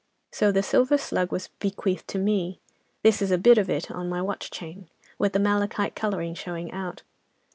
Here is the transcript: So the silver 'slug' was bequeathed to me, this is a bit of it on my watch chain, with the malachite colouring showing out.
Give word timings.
So 0.31 0.51
the 0.51 0.63
silver 0.63 0.97
'slug' 0.97 1.31
was 1.31 1.49
bequeathed 1.59 2.07
to 2.07 2.17
me, 2.17 2.59
this 3.03 3.21
is 3.21 3.29
a 3.29 3.37
bit 3.37 3.59
of 3.59 3.69
it 3.69 3.91
on 3.91 4.09
my 4.09 4.19
watch 4.19 4.49
chain, 4.49 4.89
with 5.19 5.33
the 5.33 5.39
malachite 5.39 5.93
colouring 5.95 6.33
showing 6.33 6.71
out. 6.71 7.03